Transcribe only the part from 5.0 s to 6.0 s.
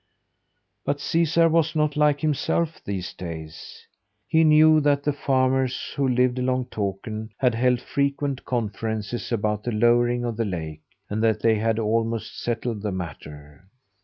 the farmers